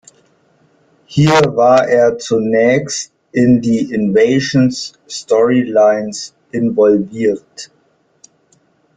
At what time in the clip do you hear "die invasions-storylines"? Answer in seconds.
3.61-6.33